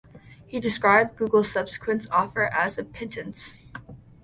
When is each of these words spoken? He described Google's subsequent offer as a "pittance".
He 0.47 0.59
described 0.59 1.15
Google's 1.15 1.51
subsequent 1.51 2.07
offer 2.09 2.45
as 2.51 2.79
a 2.79 2.83
"pittance". 2.83 3.53